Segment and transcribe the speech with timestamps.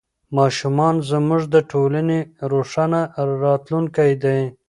[0.37, 2.19] ماشومان زموږ د ټولنې
[2.51, 3.01] روښانه
[3.43, 4.39] راتلونکی دی.